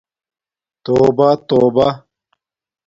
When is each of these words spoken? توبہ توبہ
توبہ 0.83 1.29
توبہ 1.47 1.87